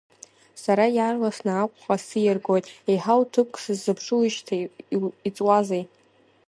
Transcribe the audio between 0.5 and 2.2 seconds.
Сара иаарласны Аҟәаҟа